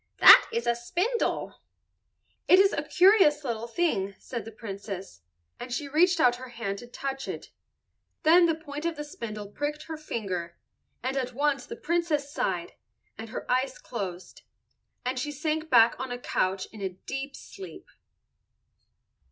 "That 0.17 0.49
is 0.51 0.65
a 0.65 0.73
spindle." 0.73 1.61
"It 2.47 2.57
is 2.57 2.73
a 2.73 2.81
curious 2.81 3.43
little 3.43 3.67
thing," 3.67 4.15
said 4.17 4.45
the 4.45 4.51
Princess, 4.51 5.21
and 5.59 5.71
she 5.71 5.87
reached 5.87 6.19
out 6.19 6.37
her 6.37 6.47
hand 6.49 6.79
to 6.79 6.87
touch 6.87 7.27
it. 7.27 7.51
Then 8.23 8.47
the 8.47 8.55
point 8.55 8.83
of 8.83 8.95
the 8.95 9.03
spindle 9.03 9.47
pricked 9.49 9.83
her 9.83 9.97
finger, 9.97 10.57
and 11.03 11.15
at 11.15 11.33
once 11.35 11.67
the 11.67 11.75
Princess 11.75 12.33
sighed, 12.33 12.73
and 13.15 13.29
her 13.29 13.45
eyes 13.47 13.77
closed, 13.77 14.41
and 15.05 15.19
she 15.19 15.31
sank 15.31 15.69
back 15.69 15.99
on 15.99 16.11
a 16.11 16.17
couch 16.17 16.65
in 16.71 16.81
a 16.81 16.89
deep 16.89 17.35
sleep. 17.35 17.85